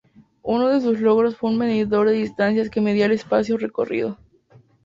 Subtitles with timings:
[0.41, 4.17] Uno de sus logros fue un medidor de distancias que medía el espacio recorrido.